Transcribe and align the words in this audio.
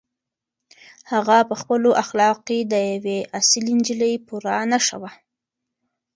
هغه 1.11 1.37
په 1.49 1.55
خپلو 1.61 1.89
اخلاقو 2.03 2.45
کې 2.47 2.57
د 2.61 2.73
یوې 2.91 3.19
اصیلې 3.39 3.73
نجلۍ 3.79 4.13
پوره 4.27 4.55
نښه 4.71 4.97
وه. 5.01 5.11